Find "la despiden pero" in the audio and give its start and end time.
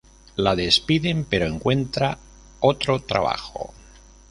0.35-1.45